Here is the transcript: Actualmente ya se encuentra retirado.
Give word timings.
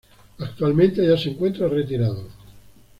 Actualmente 0.39 1.05
ya 1.05 1.15
se 1.15 1.29
encuentra 1.29 1.67
retirado. 1.67 2.25